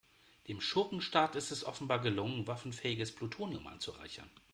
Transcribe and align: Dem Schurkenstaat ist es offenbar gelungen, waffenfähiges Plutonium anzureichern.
Dem 0.47 0.61
Schurkenstaat 0.61 1.35
ist 1.35 1.51
es 1.51 1.63
offenbar 1.63 1.99
gelungen, 1.99 2.47
waffenfähiges 2.47 3.13
Plutonium 3.13 3.67
anzureichern. 3.67 4.31